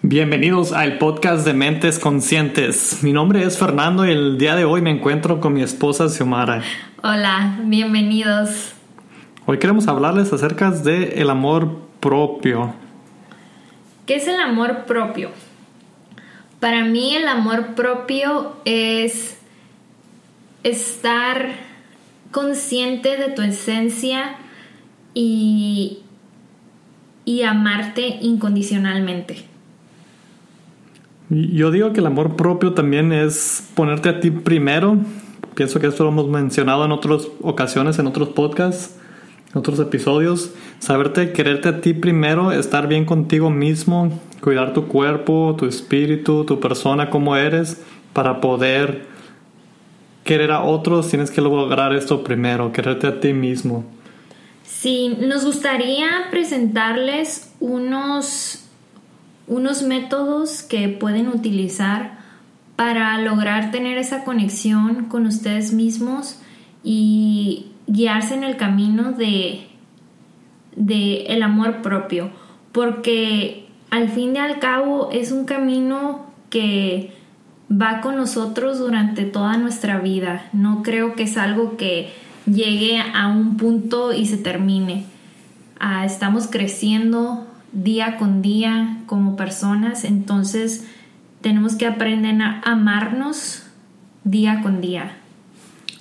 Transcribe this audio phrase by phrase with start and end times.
[0.00, 3.02] Bienvenidos al podcast de Mentes Conscientes.
[3.02, 6.62] Mi nombre es Fernando y el día de hoy me encuentro con mi esposa Xiomara.
[7.02, 8.72] Hola, bienvenidos.
[9.44, 12.74] Hoy queremos hablarles acerca de el amor propio.
[14.06, 15.28] ¿Qué es el amor propio?
[16.58, 19.38] Para mí el amor propio es
[20.62, 21.67] estar
[22.30, 24.36] consciente de tu esencia
[25.14, 25.98] y,
[27.24, 29.44] y amarte incondicionalmente.
[31.30, 34.96] Yo digo que el amor propio también es ponerte a ti primero.
[35.54, 38.96] Pienso que esto lo hemos mencionado en otras ocasiones, en otros podcasts,
[39.52, 40.54] en otros episodios.
[40.78, 46.60] Saberte, quererte a ti primero, estar bien contigo mismo, cuidar tu cuerpo, tu espíritu, tu
[46.60, 47.82] persona, como eres,
[48.14, 49.06] para poder
[50.28, 53.86] querer a otros, tienes que lograr esto primero, quererte a ti mismo.
[54.62, 58.66] Sí, nos gustaría presentarles unos
[59.46, 62.18] unos métodos que pueden utilizar
[62.76, 66.38] para lograr tener esa conexión con ustedes mismos
[66.84, 69.66] y guiarse en el camino de,
[70.76, 72.30] de el amor propio
[72.72, 77.17] porque al fin y al cabo es un camino que
[77.70, 82.12] va con nosotros durante toda nuestra vida no creo que es algo que
[82.46, 85.04] llegue a un punto y se termine
[85.80, 90.86] ah, estamos creciendo día con día como personas, entonces
[91.40, 93.64] tenemos que aprender a amarnos
[94.24, 95.16] día con día.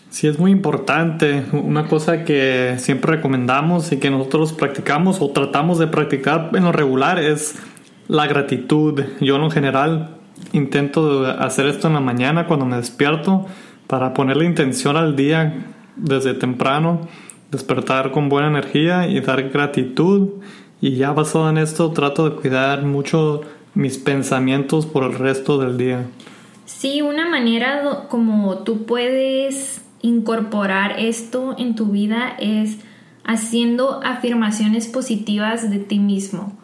[0.10, 1.46] Sí, es muy importante.
[1.52, 6.72] Una cosa que siempre recomendamos y que nosotros practicamos o tratamos de practicar en lo
[6.72, 7.56] regular es
[8.08, 9.04] la gratitud.
[9.20, 10.17] Yo en lo general
[10.58, 13.46] intento hacer esto en la mañana cuando me despierto
[13.88, 17.08] para ponerle intención al día desde temprano,
[17.52, 20.30] despertar con buena energía y dar gratitud
[20.82, 23.42] y ya basado en esto trato de cuidar mucho
[23.74, 26.06] mis pensamientos por el resto del día.
[26.66, 32.78] Sí, una manera como tú puedes incorporar esto en tu vida es
[33.24, 36.58] haciendo afirmaciones positivas de ti mismo.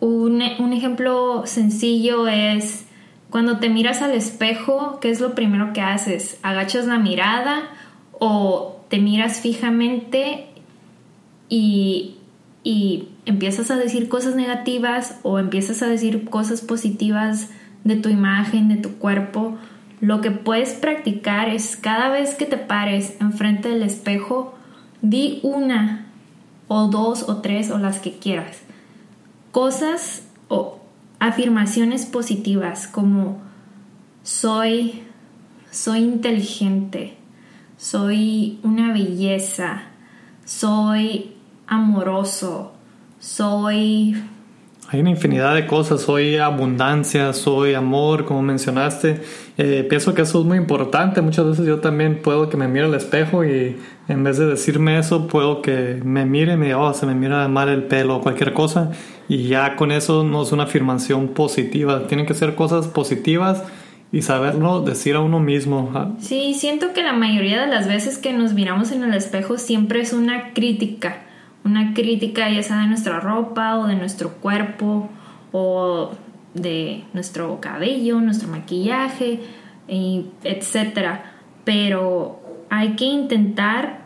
[0.00, 2.86] Un, un, ejemplo sencillo es
[3.32, 6.38] cuando te miras al espejo, ¿qué es lo primero que haces?
[6.42, 7.62] ¿Agachas la mirada
[8.12, 10.46] o te miras fijamente
[11.48, 12.18] y
[12.64, 17.50] y empiezas a decir cosas negativas o empiezas a decir cosas positivas
[17.84, 19.56] de tu imagen, de tu cuerpo,
[20.00, 24.54] lo que puedes practicar es cada vez que te pares enfrente del espejo,
[25.00, 26.06] di una
[26.68, 28.62] o dos o tres o las que quieras.
[29.50, 30.80] Cosas o
[31.22, 33.40] afirmaciones positivas como
[34.22, 35.02] soy
[35.72, 37.16] soy inteligente,
[37.78, 39.84] soy una belleza,
[40.44, 41.32] soy
[41.66, 42.72] amoroso,
[43.18, 44.22] soy...
[44.92, 49.22] Hay una infinidad de cosas, soy abundancia, soy amor, como mencionaste.
[49.56, 51.22] Eh, pienso que eso es muy importante.
[51.22, 54.98] Muchas veces yo también puedo que me mire al espejo y en vez de decirme
[54.98, 58.16] eso, puedo que me mire y me diga, oh, se me mira mal el pelo
[58.16, 58.90] o cualquier cosa.
[59.30, 62.06] Y ya con eso no es una afirmación positiva.
[62.06, 63.64] Tienen que ser cosas positivas
[64.12, 66.14] y saberlo decir a uno mismo.
[66.20, 70.02] Sí, siento que la mayoría de las veces que nos miramos en el espejo siempre
[70.02, 71.22] es una crítica
[71.64, 75.08] una crítica ya sea de nuestra ropa o de nuestro cuerpo
[75.52, 76.10] o
[76.54, 79.40] de nuestro cabello, nuestro maquillaje,
[79.88, 81.20] etc.
[81.64, 82.40] Pero
[82.70, 84.02] hay que intentar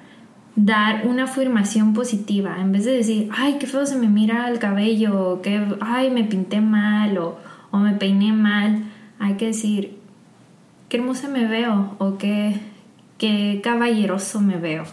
[0.54, 4.58] dar una afirmación positiva en vez de decir, ay, qué feo se me mira el
[4.58, 7.38] cabello, o que, ay, me pinté mal o,
[7.70, 8.84] o me peiné mal.
[9.18, 9.98] Hay que decir,
[10.88, 12.58] qué hermosa me veo o qué,
[13.18, 14.84] qué caballeroso me veo.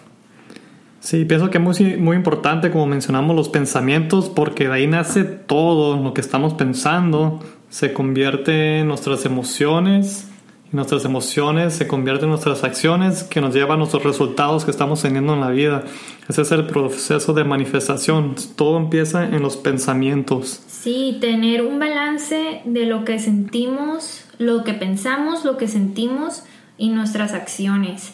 [1.03, 5.25] Sí, pienso que es muy, muy importante, como mencionamos, los pensamientos, porque de ahí nace
[5.25, 10.29] todo lo que estamos pensando, se convierte en nuestras emociones,
[10.71, 14.71] y nuestras emociones se convierten en nuestras acciones que nos llevan a nuestros resultados que
[14.71, 15.83] estamos teniendo en la vida.
[16.29, 20.63] Ese es el proceso de manifestación, todo empieza en los pensamientos.
[20.67, 26.43] Sí, tener un balance de lo que sentimos, lo que pensamos, lo que sentimos
[26.77, 28.13] y nuestras acciones.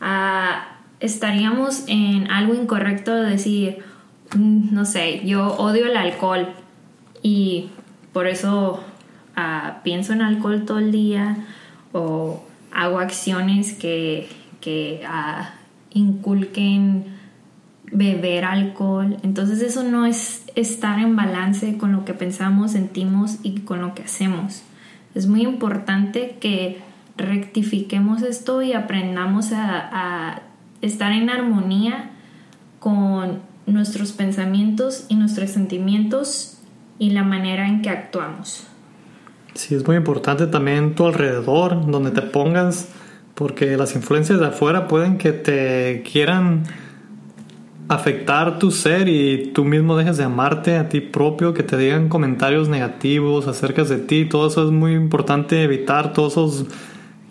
[0.00, 3.78] Ah, estaríamos en algo incorrecto de decir,
[4.36, 6.48] mm, no sé, yo odio el alcohol
[7.22, 7.70] y
[8.12, 8.84] por eso
[9.34, 11.38] ah, pienso en alcohol todo el día
[11.92, 14.28] o hago acciones que,
[14.60, 15.54] que ah,
[15.92, 17.06] inculquen
[17.90, 19.16] beber alcohol.
[19.22, 23.94] Entonces eso no es estar en balance con lo que pensamos, sentimos y con lo
[23.94, 24.62] que hacemos.
[25.14, 26.78] Es muy importante que
[27.16, 30.42] rectifiquemos esto y aprendamos a
[30.82, 32.10] estar en armonía
[32.78, 36.58] con nuestros pensamientos y nuestros sentimientos
[36.98, 38.66] y la manera en que actuamos.
[39.54, 42.88] Sí, es muy importante también tu alrededor, donde te pongas,
[43.34, 46.64] porque las influencias de afuera pueden que te quieran
[47.88, 52.08] afectar tu ser y tú mismo dejes de amarte a ti propio, que te digan
[52.08, 56.66] comentarios negativos acerca de ti, todo eso es muy importante evitar todos esos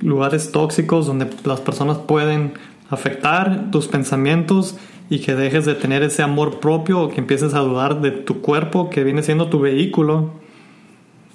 [0.01, 2.53] lugares tóxicos donde las personas pueden
[2.89, 4.77] afectar tus pensamientos
[5.09, 8.41] y que dejes de tener ese amor propio o que empieces a dudar de tu
[8.41, 10.31] cuerpo que viene siendo tu vehículo.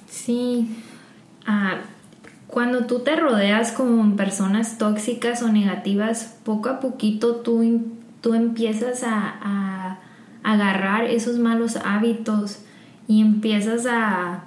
[0.07, 0.69] Sí,
[1.45, 1.77] ah,
[2.47, 7.83] cuando tú te rodeas con personas tóxicas o negativas, poco a poquito tú,
[8.21, 9.99] tú empiezas a
[10.43, 12.59] agarrar esos malos hábitos
[13.07, 14.45] y empiezas a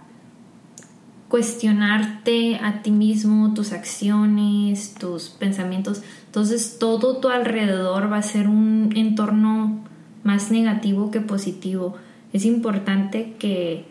[1.28, 6.02] cuestionarte a ti mismo, tus acciones, tus pensamientos.
[6.26, 9.84] Entonces todo tu alrededor va a ser un entorno
[10.24, 11.96] más negativo que positivo.
[12.32, 13.84] Es importante que,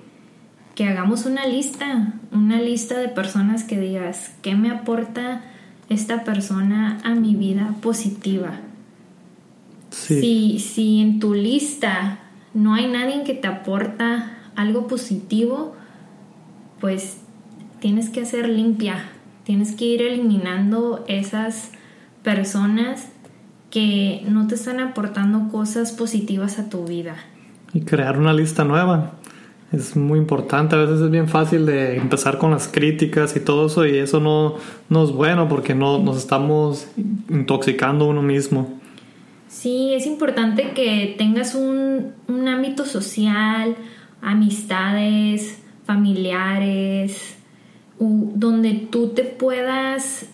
[0.76, 5.42] que hagamos una lista, una lista de personas que digas, ¿qué me aporta
[5.90, 8.60] esta persona a mi vida positiva?
[9.92, 12.20] Si, si en tu lista
[12.54, 15.76] no hay nadie que te aporta algo positivo,
[16.80, 17.18] pues
[17.80, 19.10] tienes que hacer limpia,
[19.44, 21.72] tienes que ir eliminando esas
[22.24, 23.10] personas
[23.70, 27.16] que no te están aportando cosas positivas a tu vida.
[27.74, 29.14] Y crear una lista nueva.
[29.72, 33.68] Es muy importante, a veces es bien fácil de empezar con las críticas y todo
[33.68, 34.56] eso y eso no,
[34.88, 36.88] no es bueno porque no nos estamos
[37.30, 38.80] intoxicando uno mismo.
[39.50, 43.76] Sí, es importante que tengas un, un ámbito social,
[44.22, 47.37] amistades, familiares,
[48.00, 50.28] donde tú te puedas,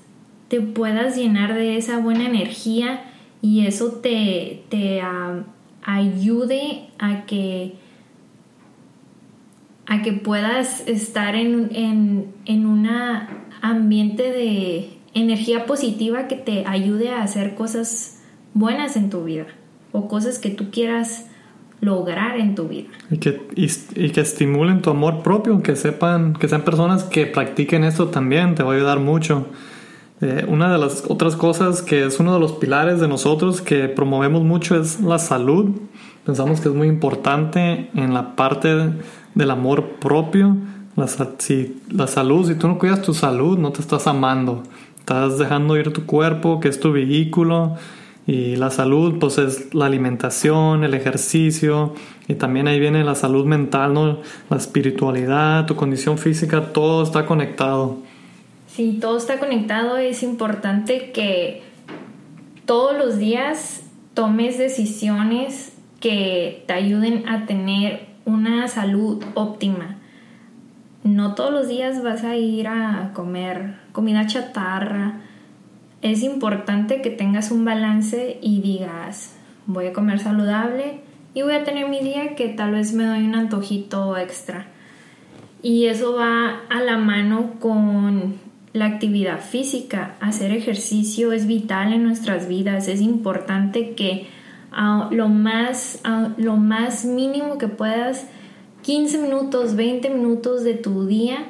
[0.47, 3.05] te puedas llenar de esa buena energía
[3.41, 5.01] y eso te, te
[5.81, 7.75] ayude a que,
[9.85, 12.89] a que puedas estar en, en, en un
[13.61, 18.21] ambiente de energía positiva que te ayude a hacer cosas
[18.53, 19.47] buenas en tu vida
[19.91, 21.27] o cosas que tú quieras
[21.83, 22.89] lograr en tu vida.
[23.11, 27.83] Y que, y, que estimulen tu amor propio, que sepan, que sean personas que practiquen
[27.83, 29.47] esto también, te va a ayudar mucho.
[30.21, 33.89] Eh, una de las otras cosas que es uno de los pilares de nosotros que
[33.89, 35.71] promovemos mucho es la salud.
[36.25, 38.91] Pensamos que es muy importante en la parte
[39.35, 40.55] del amor propio.
[40.95, 41.07] La,
[41.39, 44.63] si, la salud, si tú no cuidas tu salud, no te estás amando.
[44.99, 47.75] Estás dejando ir tu cuerpo, que es tu vehículo
[48.25, 51.93] y la salud, pues es la alimentación, el ejercicio,
[52.27, 54.19] y también ahí viene la salud mental, ¿no?
[54.49, 57.97] La espiritualidad, tu condición física, todo está conectado.
[58.67, 59.97] Sí, todo está conectado.
[59.97, 61.63] Es importante que
[62.65, 63.83] todos los días
[64.13, 69.97] tomes decisiones que te ayuden a tener una salud óptima.
[71.03, 75.19] No todos los días vas a ir a comer comida chatarra,
[76.03, 79.35] es importante que tengas un balance y digas,
[79.65, 80.99] voy a comer saludable
[81.33, 84.67] y voy a tener mi día que tal vez me doy un antojito extra.
[85.61, 88.35] Y eso va a la mano con
[88.73, 90.15] la actividad física.
[90.19, 92.89] Hacer ejercicio es vital en nuestras vidas.
[92.89, 94.27] Es importante que
[94.73, 96.01] a lo, más,
[96.35, 98.27] lo más mínimo que puedas,
[98.81, 101.45] 15 minutos, 20 minutos de tu día,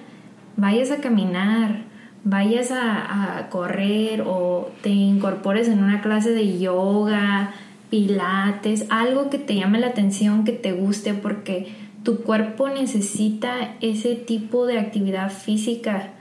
[0.57, 1.91] vayas a caminar,
[2.23, 7.53] vayas a, correr o te incorpores en una clase de yoga,
[7.89, 14.15] pilates, algo que te llame la atención, que te guste, porque tu cuerpo necesita ese
[14.15, 16.11] tipo de actividad física.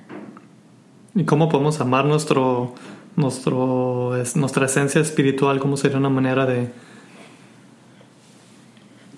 [1.15, 2.75] ¿Y cómo podemos amar nuestro,
[3.17, 5.61] nuestro, nuestra esencia espiritual?
[5.61, 6.69] ¿Cómo sería una manera de...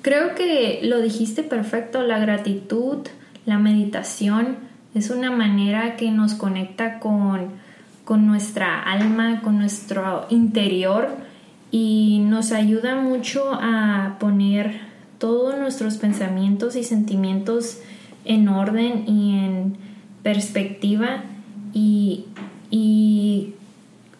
[0.02, 2.98] Creo que lo dijiste perfecto, la gratitud,
[3.46, 4.58] la meditación,
[4.94, 7.50] es una manera que nos conecta con,
[8.08, 11.08] nuestra alma, con nuestro interior
[11.72, 14.80] y nos ayuda mucho a poner
[15.18, 17.80] todos nuestros pensamientos y sentimientos
[18.24, 19.76] en orden y en
[20.22, 21.24] perspectiva
[21.72, 22.26] y,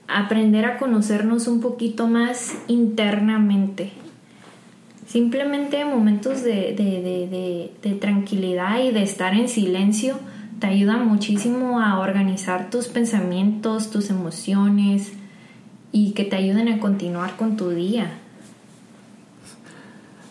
[0.06, 3.90] aprender a conocernos un poquito más internamente.
[5.06, 10.16] Simplemente momentos de tranquilidad y de estar en silencio
[10.58, 15.12] te ayuda muchísimo a organizar tus pensamientos, tus emociones
[15.92, 18.18] y que te ayuden a continuar con tu día.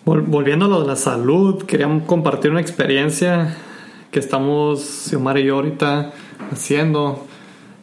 [0.05, 3.55] Volviendo a lo de la salud, queríamos compartir una experiencia
[4.11, 6.11] que estamos, Xiomara y yo ahorita
[6.51, 7.25] haciendo.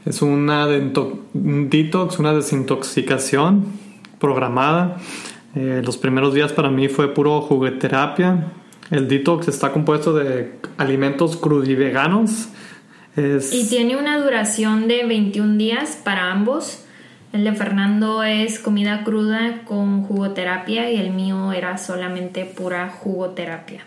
[0.04, 3.64] Es una un detox, una desintoxicación
[4.18, 4.98] programada.
[5.54, 8.52] Eh, los primeros días para mí fue puro jugueterapia.
[8.90, 12.48] El detox está compuesto de alimentos crudiveganos.
[13.16, 13.52] Es...
[13.52, 16.84] Y tiene una duración de 21 días para ambos.
[17.32, 23.84] El de Fernando es comida cruda con jugoterapia y el mío era solamente pura jugoterapia.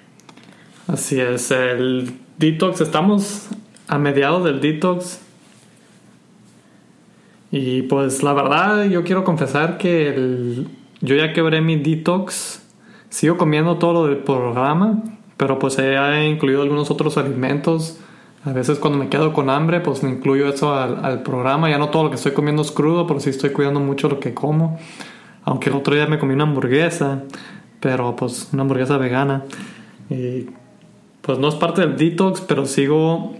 [0.88, 3.48] Así es, el detox, estamos
[3.88, 5.20] a mediados del detox.
[7.52, 10.68] Y pues la verdad yo quiero confesar que el,
[11.02, 12.63] yo ya quebré mi detox.
[13.14, 15.04] Sigo comiendo todo lo del programa,
[15.38, 18.00] pero pues he incluido algunos otros alimentos
[18.44, 21.70] a veces cuando me quedo con hambre, pues me incluyo eso al, programa.
[21.70, 24.20] Ya no todo lo que estoy comiendo es crudo, pero sí estoy cuidando mucho lo
[24.20, 24.80] que como.
[25.44, 27.22] Aunque el otro día me comí una hamburguesa,
[27.80, 29.46] pero pues una hamburguesa vegana.
[30.10, 30.48] Y
[31.22, 33.36] pues no es parte del detox, pero sigo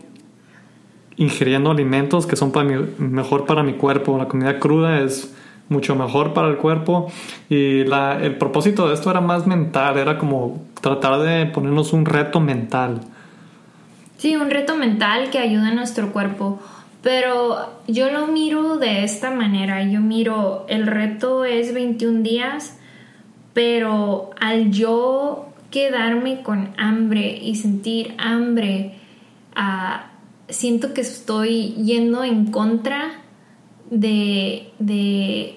[1.16, 4.20] ingiriendo alimentos que son para mejor para mi cuerpo.
[4.20, 5.34] La comida cruda es
[5.70, 7.12] mucho mejor para el cuerpo
[7.50, 12.40] y el propósito de esto era más mental, era como tratar de ponernos un reto
[12.40, 13.02] mental
[14.24, 16.58] Sí, un reto mental que ayuda a nuestro cuerpo.
[17.02, 19.84] Pero yo lo miro de esta manera.
[19.84, 22.78] Yo miro, el reto es 21 días,
[23.54, 28.98] pero al yo quedarme con hambre y sentir hambre,
[29.58, 30.12] ah,
[30.48, 33.23] siento que estoy yendo en contra
[33.94, 35.56] de, de,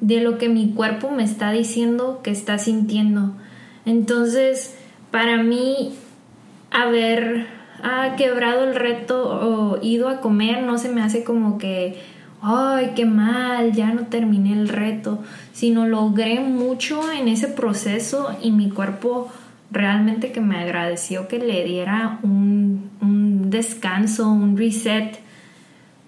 [0.00, 3.32] de lo que mi cuerpo me está diciendo que está sintiendo.
[3.84, 4.76] Entonces,
[5.10, 5.94] para mí
[6.70, 7.46] haber
[8.16, 12.00] quebrado el reto o ido a comer no se me hace como que,
[12.42, 18.50] ay, qué mal, ya no terminé el reto, sino logré mucho en ese proceso y
[18.50, 19.28] mi cuerpo
[19.70, 25.18] realmente que me agradeció que le diera un, un descanso, un reset.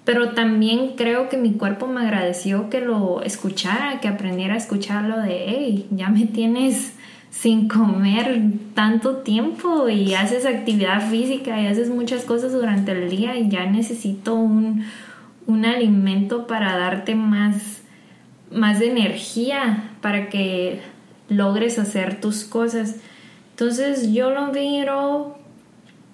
[0.09, 5.21] Pero también creo que mi cuerpo me agradeció que lo escuchara, que aprendiera a escucharlo
[5.21, 6.95] de, hey, ya me tienes
[7.29, 8.41] sin comer
[8.73, 13.67] tanto tiempo y haces actividad física y haces muchas cosas durante el día y ya
[13.67, 14.87] necesito un,
[15.67, 17.83] alimento para darte más,
[18.51, 20.81] más energía para que
[21.29, 22.97] logres hacer tus cosas.
[23.51, 25.37] Entonces yo lo miro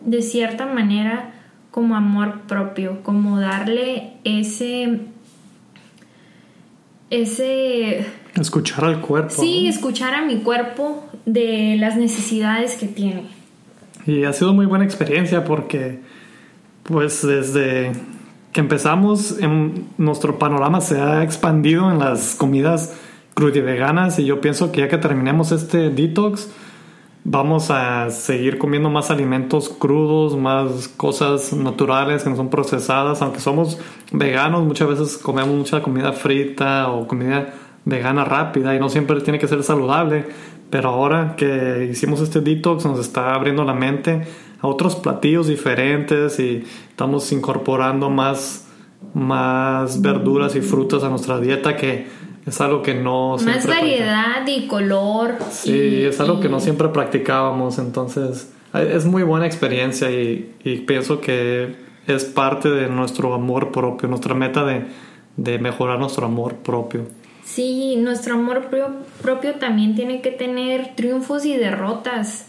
[0.00, 1.33] de cierta manera
[1.74, 5.00] como amor propio, como darle ese
[7.10, 9.30] ese Escuchar al cuerpo.
[9.30, 13.26] Sí, escuchar a mi cuerpo de las necesidades que tiene.
[14.06, 15.98] Y ha sido muy buena experiencia porque,
[16.84, 17.90] pues desde
[18.52, 22.94] que empezamos, en nuestro panorama se ha expandido en las comidas
[23.34, 26.50] crudiveganas y yo pienso que ya que terminemos este detox,
[27.24, 33.40] vamos a seguir comiendo más alimentos crudos, más cosas naturales que no son procesadas, aunque
[33.40, 33.78] somos
[34.12, 37.54] veganos, muchas veces comemos mucha comida frita o comida
[37.86, 40.26] vegana rápida y no siempre tiene que ser saludable,
[40.68, 44.26] pero ahora que hicimos este detox nos está abriendo la mente
[44.60, 48.66] a otros platillos diferentes y estamos incorporando más,
[49.14, 52.06] más verduras y frutas a nuestra dieta que
[52.46, 57.78] es algo que no más variedad y color sí es algo que no siempre practicábamos
[57.78, 64.08] entonces es muy buena experiencia y, y, pienso que es parte de nuestro amor propio
[64.08, 64.86] nuestra meta de,
[65.36, 67.06] de mejorar nuestro amor propio
[67.44, 68.70] Sí, nuestro amor
[69.22, 72.46] propio también tiene que tener triunfos y derrotas.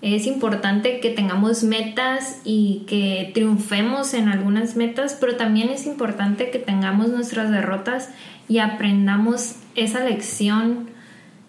[0.00, 6.50] Es importante que tengamos metas y que triunfemos en algunas metas, pero también es importante
[6.50, 8.10] que tengamos nuestras derrotas
[8.48, 10.90] y aprendamos esa lección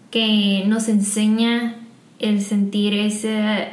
[0.09, 1.75] que nos enseña
[2.17, 3.69] el sentir ese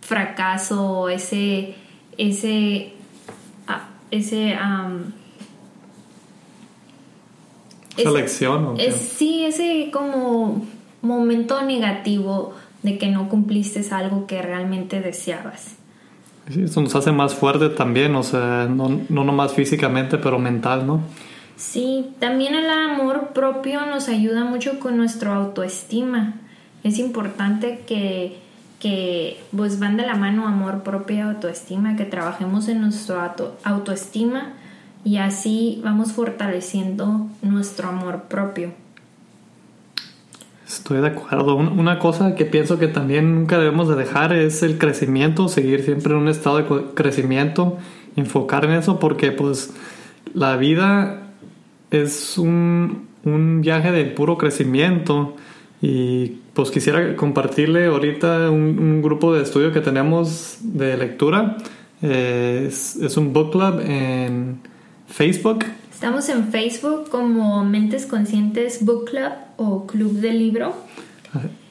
[0.00, 1.74] fracaso, ese,
[2.16, 2.92] ese,
[3.66, 4.56] ah, ese
[7.96, 8.76] ¿Selección?
[8.92, 10.64] sí, ese como
[11.02, 15.76] momento negativo de que no cumpliste algo que realmente deseabas.
[16.48, 20.86] Sí, eso nos hace más fuerte también, o sea, no, no nomás físicamente, pero mental,
[20.86, 21.00] ¿no?
[21.56, 26.34] Sí, también el amor propio nos ayuda mucho con nuestra autoestima.
[26.82, 28.38] Es importante que,
[28.80, 34.54] que pues van de la mano amor propio y autoestima, que trabajemos en nuestra autoestima
[35.04, 38.72] y así vamos fortaleciendo nuestro amor propio.
[40.80, 41.56] Estoy de acuerdo.
[41.56, 46.14] Una cosa que pienso que también nunca debemos de dejar es el crecimiento, seguir siempre
[46.14, 47.76] en un estado de crecimiento,
[48.16, 49.74] enfocar en eso porque pues
[50.32, 51.32] la vida
[51.90, 55.36] es un, un viaje de puro crecimiento
[55.82, 61.58] y pues quisiera compartirle ahorita un, grupo de estudio que tenemos de lectura.
[62.00, 64.60] es, es un book club en
[65.08, 65.66] Facebook.
[66.00, 70.74] Estamos en Facebook como Mentes Conscientes Book Club o Club del Libro.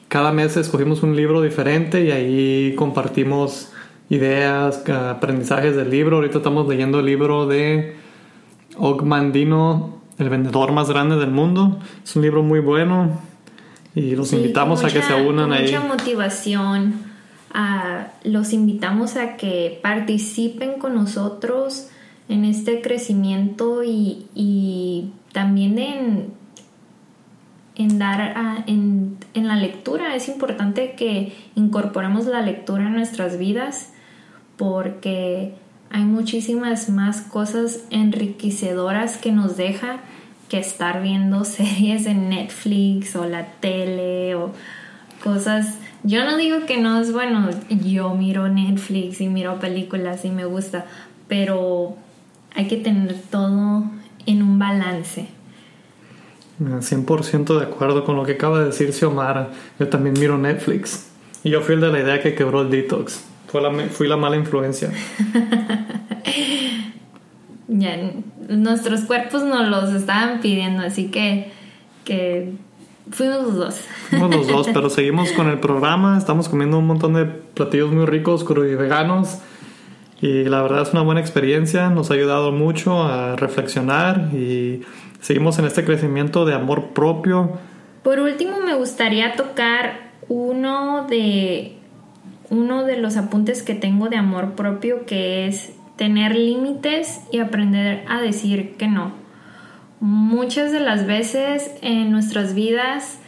[0.06, 3.72] Cada mes escogimos un libro diferente y ahí compartimos
[4.08, 6.18] ideas, aprendizajes del libro.
[6.18, 7.96] Ahorita estamos leyendo el libro de
[8.76, 11.80] Og Mandino, el vendedor más grande del mundo.
[12.04, 13.20] Es un libro muy bueno
[13.96, 15.64] y los invitamos a que se unan ahí.
[15.64, 16.94] Mucha motivación.
[18.22, 21.89] los invitamos a que participen con nosotros
[22.30, 26.40] en este crecimiento y, y también en
[27.76, 30.14] en dar en, en, la lectura.
[30.14, 33.92] Es importante que incorporemos la lectura en nuestras vidas
[34.58, 35.54] porque
[35.90, 40.00] hay muchísimas más cosas enriquecedoras que nos deja
[40.50, 44.52] que estar viendo series en Netflix o la tele o
[45.24, 45.78] cosas.
[46.02, 50.44] Yo no digo que no es bueno, yo miro Netflix y miro películas y me
[50.44, 50.84] gusta,
[51.28, 51.96] pero
[52.54, 53.84] hay que tener todo
[54.26, 55.28] en un balance.
[56.60, 59.50] 100% de acuerdo con lo que acaba de decir Xiomara.
[59.78, 61.08] Yo también miro Netflix.
[61.42, 63.24] Y yo fui el de la idea que quebró el detox.
[63.46, 64.90] Fui la, fui la mala influencia.
[67.68, 68.12] ya,
[68.48, 71.50] nuestros cuerpos nos los estaban pidiendo, así que,
[72.04, 72.52] que
[73.10, 73.80] fuimos los dos.
[74.10, 76.18] Fuimos los dos, pero seguimos con el programa.
[76.18, 79.38] Estamos comiendo un montón de platillos muy ricos, crudos y veganos.
[80.22, 81.88] Y la verdad es una buena experiencia.
[81.88, 84.82] Nos ha ayudado mucho a reflexionar y
[85.20, 87.58] seguimos en este crecimiento de amor propio.
[88.02, 91.76] Por último, me gustaría tocar uno de,
[92.50, 98.04] uno de los apuntes que tengo de amor propio, que es tener límites y aprender
[98.08, 99.12] a decir que no.
[100.00, 103.18] Muchas de las veces en nuestras vidas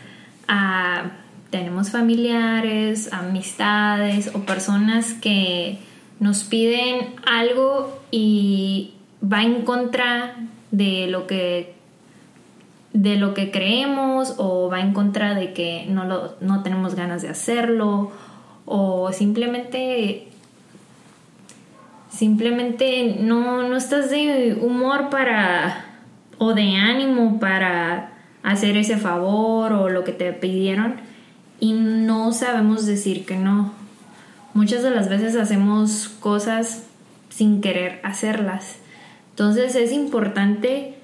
[0.49, 1.13] ah,
[1.51, 5.79] tenemos familiares, amistades o personas que
[6.23, 10.37] nos piden algo y va en contra
[10.71, 11.75] de lo que
[12.93, 17.23] de lo que creemos o va en contra de que no, lo, no tenemos ganas
[17.23, 18.13] de hacerlo
[18.67, 20.29] o simplemente
[22.09, 25.87] simplemente no, no estás de humor para
[26.39, 28.13] o de ánimo para
[28.45, 31.01] hacer ese favor o lo que te pidieron
[31.59, 33.82] y no sabemos decir que no.
[34.55, 36.85] Muchas de las veces hacemos cosas
[37.31, 38.77] sin querer hacerlas.
[39.31, 40.95] Entonces es importante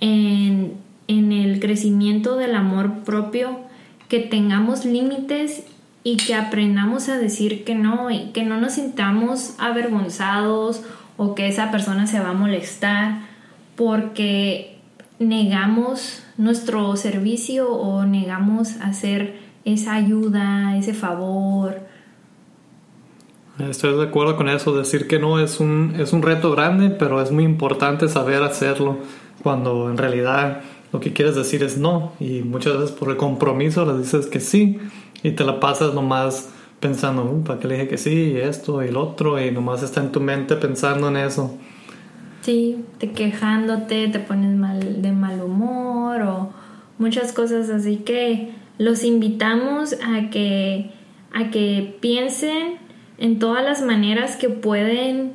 [0.00, 3.60] en en el crecimiento del amor propio,
[4.08, 5.64] que tengamos límites
[6.04, 10.82] y que aprendamos a decir que no y que no nos sintamos avergonzados
[11.16, 13.20] o que esa persona se va a molestar
[13.74, 14.78] porque
[15.18, 21.80] negamos nuestro servicio o negamos hacer esa ayuda, ese favor.
[23.58, 27.22] Estoy de acuerdo con eso, decir que no es un, es un reto grande, pero
[27.22, 28.98] es muy importante saber hacerlo
[29.42, 30.60] cuando en realidad
[30.92, 34.40] lo que quieres decir es no y muchas veces por el compromiso le dices que
[34.40, 34.78] sí
[35.22, 38.32] y te la pasas nomás pensando, uh, ¿para qué le dije que sí?
[38.32, 41.56] Y esto y el otro y nomás está en tu mente pensando en eso.
[42.42, 46.50] Sí, te quejándote, te pones mal, de mal humor o
[46.98, 50.90] muchas cosas así que los invitamos a que,
[51.32, 52.85] a que piensen
[53.18, 55.34] en todas las maneras que pueden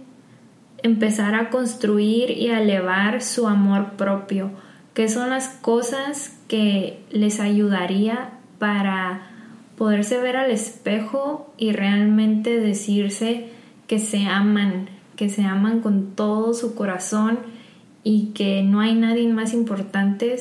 [0.83, 4.51] empezar a construir y a elevar su amor propio
[4.93, 9.29] ¿Qué son las cosas que les ayudaría para
[9.77, 13.47] poderse ver al espejo y realmente decirse
[13.87, 17.39] que se aman, que se aman con todo su corazón
[18.03, 20.35] y que no hay nadie más importante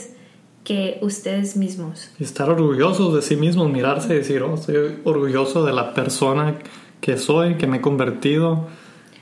[0.64, 2.10] que ustedes mismos.
[2.18, 6.58] Estar orgullosos de sí mismos, mirarse y decir, oh, estoy orgulloso de la persona
[7.00, 8.68] que soy, que me he convertido,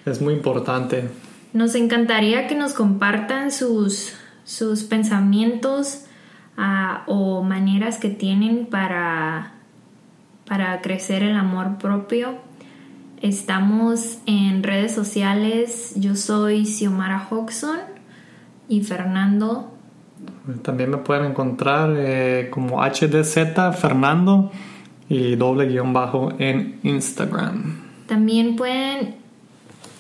[0.05, 1.09] es muy importante.
[1.53, 4.15] Nos encantaría que nos compartan sus
[4.49, 6.07] sus pensamientos
[6.57, 9.53] ah, o maneras que tienen para,
[10.47, 12.39] para crecer el amor propio.
[13.21, 15.93] Estamos en redes sociales.
[15.97, 17.79] Yo soy Xiomara Hodgson
[18.71, 19.71] y Fernando.
[20.63, 24.51] También me pueden encontrar eh, como HDZ Fernando
[25.09, 27.85] y doble guion bajo en Instagram.
[28.07, 29.15] También pueden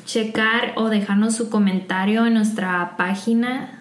[0.05, 3.75] checar o dejarnos su comentario en nuestra página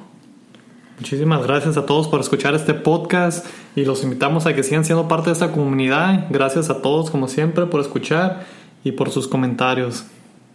[0.98, 5.08] Muchísimas gracias a todos por escuchar este podcast y los invitamos a que sigan siendo
[5.08, 6.26] parte de esta comunidad.
[6.30, 8.44] Gracias a todos, como siempre, por escuchar
[8.84, 10.04] y por sus comentarios.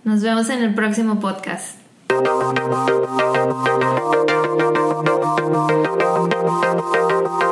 [0.03, 1.78] Nos vemos en el próximo podcast.
[2.11, 2.27] Thank
[7.43, 7.48] you.